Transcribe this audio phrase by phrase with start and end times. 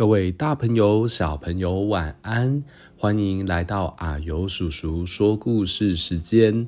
[0.00, 2.64] 各位大朋友、小朋友，晚安！
[2.96, 6.66] 欢迎来到阿尤叔叔说故事时间。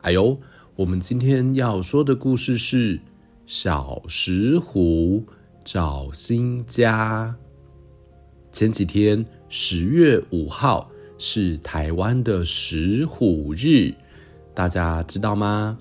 [0.00, 0.36] 阿尤，
[0.74, 2.96] 我们今天要说的故事是
[3.46, 5.24] 《小石虎
[5.62, 7.36] 找新家》。
[8.50, 13.94] 前几天，十月五号是台湾的石虎日，
[14.52, 15.78] 大家知道吗？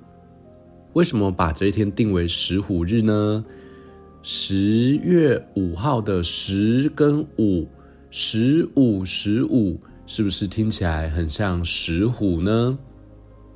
[0.93, 3.43] 为什么把这一天定为石虎日呢？
[4.25, 7.67] 十月五号的十跟五，
[8.09, 12.79] 十五十五，是不是听起来很像石虎呢？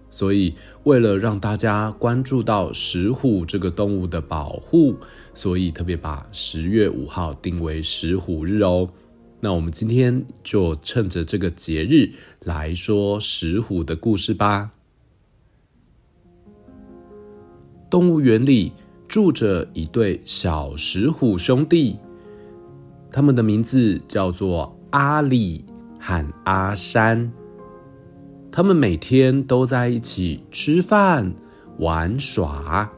[0.09, 4.93] 所以为了让大家关注到石虎这个动物的保护，
[5.33, 8.89] 所以特别把十月五号定为石虎日哦。
[9.39, 14.73] 那我们今天就趁着这个节日来说石虎的故事吧。
[17.89, 18.73] 动物园里。
[19.07, 21.97] 住着一对小石虎兄弟，
[23.11, 25.65] 他们的名字叫做阿里
[25.99, 27.31] 和阿山。
[28.51, 31.33] 他们每天都在一起吃饭、
[31.79, 32.91] 玩耍。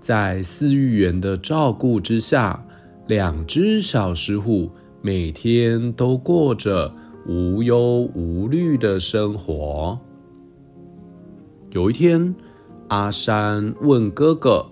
[0.00, 2.64] 在饲育员的照顾之下，
[3.06, 6.92] 两只小石虎每天都过着
[7.26, 9.98] 无忧无虑的生活。
[11.70, 12.34] 有一天，
[12.88, 14.64] 阿山问哥哥：“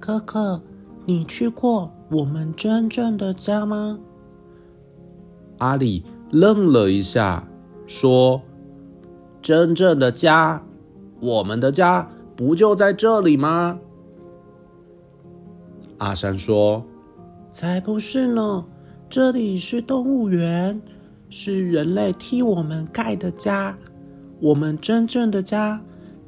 [0.00, 0.62] 哥哥，
[1.04, 3.98] 你去过我们真正的家吗？”
[5.58, 7.46] 阿里愣了一下，
[7.86, 8.40] 说
[9.42, 10.64] ：“真正的家，
[11.20, 13.78] 我们的家不就在这里吗？”
[15.98, 16.82] 阿山说
[17.52, 18.64] ：“才不是呢，
[19.10, 20.80] 这里是动物园，
[21.28, 23.76] 是人类替我们盖的家，
[24.40, 25.78] 我们真正的家。”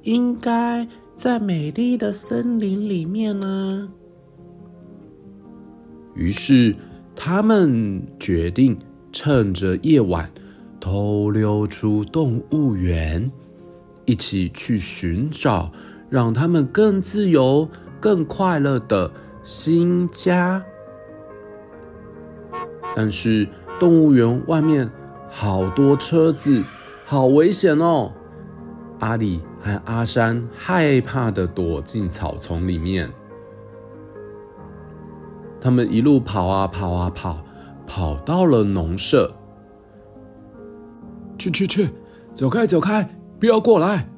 [0.03, 3.89] 应该在美丽的森林里面呢。
[6.15, 6.75] 于是
[7.17, 8.77] 他们决定
[9.11, 10.31] 趁着夜晚
[10.81, 13.31] 偷溜出动物园，
[14.05, 15.71] 一起去寻找
[16.11, 17.69] 让他们更自由、
[18.01, 19.11] 更快乐的
[19.45, 20.63] 新家。
[22.95, 23.49] 但是
[23.79, 24.91] 动物园外面
[25.31, 26.63] 好多车子，
[27.05, 28.13] 好危险哦！
[28.99, 33.09] 阿里和阿山害怕的躲进草丛里面。
[35.61, 37.45] 他们一路跑啊跑啊跑，
[37.87, 39.33] 跑到了农舍。
[41.39, 41.89] 去去去，
[42.35, 43.09] 走开走开，
[43.39, 44.09] 不要过来！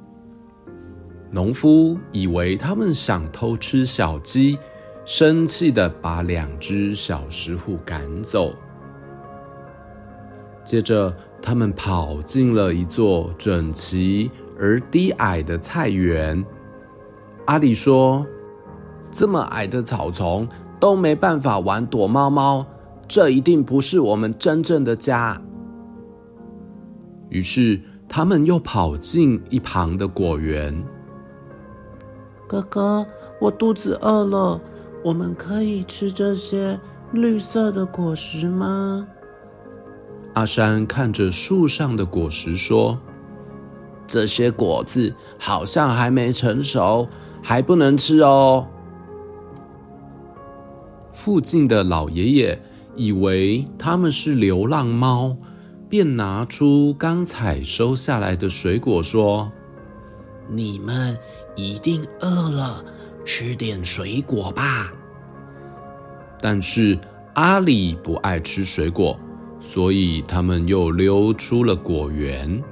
[1.31, 4.59] 农夫以为他们想偷吃小鸡，
[5.05, 8.55] 生气的把两只小石虎赶走。
[10.65, 16.44] 接着，他们跑进了一座整齐而低矮的菜园，
[17.47, 18.25] 阿里说
[19.10, 20.48] ：“这么矮的草丛
[20.78, 22.64] 都没办法玩躲猫猫，
[23.09, 25.41] 这一定不是我们真正的家。”
[27.31, 30.84] 于是他们又跑进一旁的果园。
[32.47, 33.04] 哥哥，
[33.41, 34.60] 我肚子饿了，
[35.03, 36.78] 我们可以吃这些
[37.12, 39.09] 绿色的果实吗？
[40.34, 42.97] 阿山看着树上的果实说。
[44.06, 47.09] 这些果子好像还没成熟，
[47.42, 48.69] 还不能吃哦。
[51.12, 52.62] 附近的老爷爷
[52.96, 55.37] 以为他们是流浪猫，
[55.88, 59.50] 便拿出刚采收下来的水果说
[60.50, 61.17] ：“你们
[61.56, 62.84] 一定饿了，
[63.25, 64.93] 吃点水果吧。”
[66.43, 66.99] 但是
[67.34, 69.19] 阿里不爱吃水果，
[69.61, 72.62] 所以他们又溜出了果园。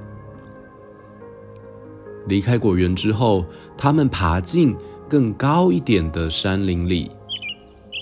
[2.27, 3.45] 离开果园之后，
[3.77, 4.75] 他们爬进
[5.09, 7.11] 更高一点的山林里。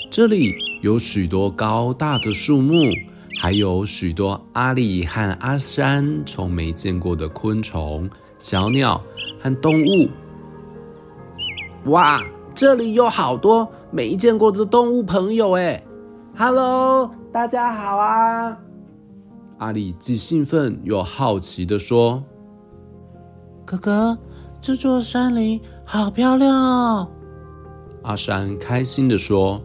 [0.09, 2.91] 这里有许多高大的树木，
[3.39, 9.01] 还有许多阿里和阿山从没见过的昆虫、小鸟
[9.41, 10.09] 和动物。
[11.85, 12.21] 哇，
[12.53, 15.83] 这里有好多没见过的动物朋友诶
[16.37, 18.57] ！Hello，大家好啊！
[19.57, 22.23] 阿里既兴奋又好奇地说
[23.65, 24.17] ：“哥哥，
[24.59, 27.07] 这座山林好漂亮哦！”
[28.03, 29.61] 阿山开心地说：“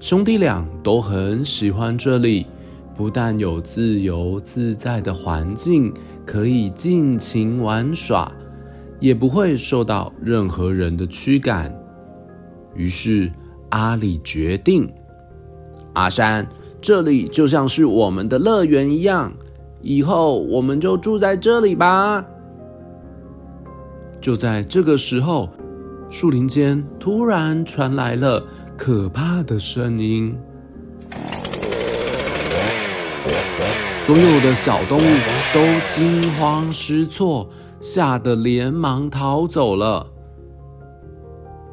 [0.00, 2.46] 兄弟俩都很喜欢这里，
[2.94, 5.92] 不但有自由自在的环境，
[6.24, 8.32] 可以尽情玩耍，
[8.98, 11.74] 也不会受到任何人的驱赶。”
[12.74, 13.30] 于是
[13.70, 14.92] 阿里决定
[15.94, 16.46] ：“阿山。”
[16.78, 19.32] 这里就像是我们的乐园一样，
[19.80, 22.24] 以后我们就住在这里吧。
[24.20, 25.48] 就在这个时候，
[26.10, 28.42] 树林间突然传来了
[28.76, 30.36] 可怕的声音，
[34.04, 35.10] 所有的小动物
[35.54, 37.48] 都惊慌失措，
[37.80, 40.06] 吓得连忙逃走了。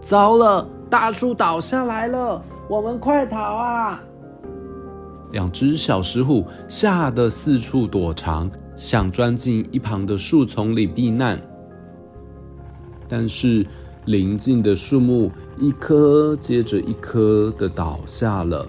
[0.02, 4.04] 糟了，大树倒下来了，我们快逃啊！
[5.34, 11.42] 两只小石虎吓得四处躲藏，想钻进一旁的树丛里避难。
[13.08, 13.66] 但是
[14.06, 18.68] 邻近的树木一棵接着一棵的倒下了，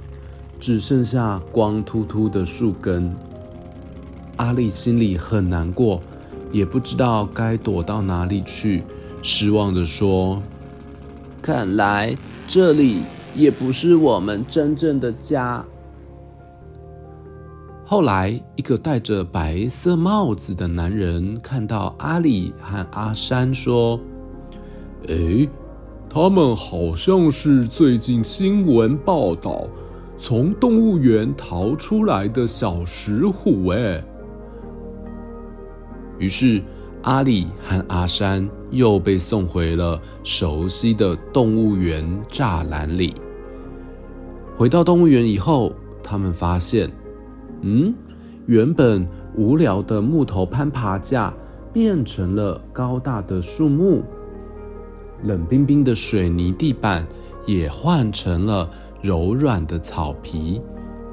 [0.58, 3.14] 只剩下光秃秃的树根。
[4.36, 6.00] 阿力心里很难过，
[6.50, 8.82] 也不知道该躲到哪里去，
[9.22, 10.42] 失望地说
[11.42, 12.16] ：“看来
[12.48, 13.02] 这里
[13.34, 15.62] 也不是我们真正的家。”
[17.86, 24.00] 后来，一个戴着白色帽子的男人看到阿里和阿山，说
[25.06, 25.46] ：“哎，
[26.08, 29.66] 他们好像是最近新闻报道
[30.16, 34.02] 从动物园逃出来的小石虎。”哎，
[36.18, 36.62] 于是
[37.02, 43.12] 阿里和阿山又被送回了熟悉的动物园栅栏里。
[44.56, 45.70] 回到动物园以后，
[46.02, 46.90] 他们发现。
[47.66, 47.94] 嗯，
[48.44, 51.32] 原本无聊的木头攀爬架
[51.72, 54.02] 变成了高大的树木，
[55.22, 57.06] 冷冰冰的水泥地板
[57.46, 58.68] 也换成了
[59.00, 60.60] 柔软的草皮，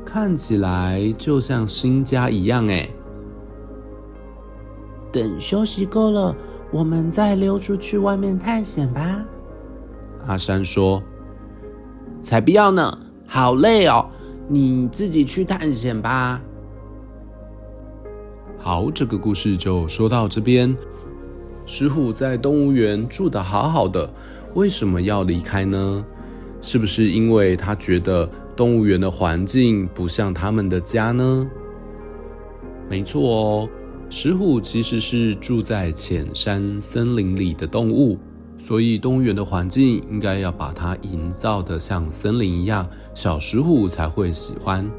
[0.06, 2.90] 看起来就像新家一样哎。
[5.10, 6.36] 等休息够了，
[6.70, 9.24] 我们再溜出去外面探险吧。
[10.28, 11.02] 阿山说
[12.22, 14.06] ：“才不要呢，好累哦。”
[14.54, 16.42] 你自己去探险吧。
[18.58, 20.76] 好，这个故事就说到这边。
[21.66, 24.14] 石虎在动物园住的好好的，
[24.54, 26.06] 为什么要离开呢？
[26.62, 31.50] 是不是因为他觉得动物园的环境不像他们的家呢？
[32.90, 33.70] 没错哦，
[34.10, 38.20] 石虎其实是住在浅山森林里的动物。
[38.64, 44.90] 所以动物园的环境应该要把它营造得像森林一样，小石虎才会喜欢。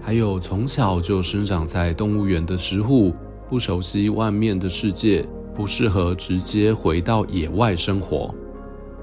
[0.00, 3.14] 还有从小就生长在动物园的石虎，
[3.48, 5.24] 不熟悉外面的世界，
[5.54, 8.34] 不适合直接回到野外生活。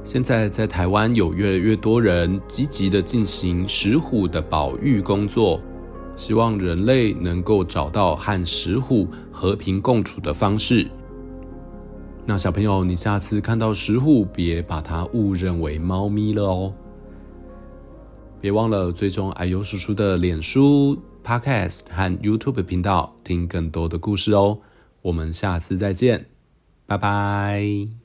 [0.03, 5.61] 现在在台湾有越来越多人积极的进行石虎的保育工作，
[6.15, 10.87] 希望人类能够找到和石虎和平共处的方式。
[12.29, 16.71] 那小朋友，你下次看到石虎，别把它误认为猫咪了哦。
[18.39, 24.59] 别忘了追踪矮油叔叔的脸书、Podcast 和 YouTube 频道，听更多的故事哦。
[25.01, 26.27] 我们下次再见，
[26.85, 27.98] 拜拜。